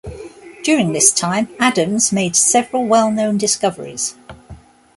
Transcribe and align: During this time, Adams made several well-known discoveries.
During 0.63 0.93
this 0.93 1.11
time, 1.13 1.47
Adams 1.59 2.11
made 2.11 2.35
several 2.35 2.87
well-known 2.87 3.37
discoveries. 3.37 4.15